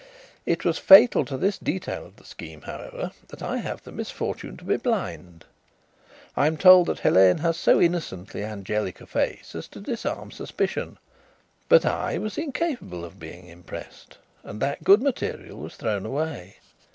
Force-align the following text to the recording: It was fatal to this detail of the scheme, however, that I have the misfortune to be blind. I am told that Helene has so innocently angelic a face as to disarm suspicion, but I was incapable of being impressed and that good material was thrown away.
It 0.47 0.65
was 0.65 0.79
fatal 0.79 1.25
to 1.25 1.37
this 1.37 1.59
detail 1.59 2.07
of 2.07 2.15
the 2.15 2.25
scheme, 2.25 2.63
however, 2.63 3.11
that 3.27 3.43
I 3.43 3.57
have 3.57 3.83
the 3.83 3.91
misfortune 3.91 4.57
to 4.57 4.63
be 4.63 4.75
blind. 4.77 5.45
I 6.35 6.47
am 6.47 6.57
told 6.57 6.87
that 6.87 7.01
Helene 7.01 7.37
has 7.37 7.55
so 7.55 7.79
innocently 7.79 8.43
angelic 8.43 8.99
a 8.99 9.05
face 9.05 9.53
as 9.53 9.67
to 9.67 9.79
disarm 9.79 10.31
suspicion, 10.31 10.97
but 11.69 11.85
I 11.85 12.17
was 12.17 12.39
incapable 12.39 13.05
of 13.05 13.19
being 13.19 13.47
impressed 13.47 14.17
and 14.41 14.59
that 14.59 14.83
good 14.83 15.03
material 15.03 15.59
was 15.59 15.75
thrown 15.75 16.03
away. 16.07 16.55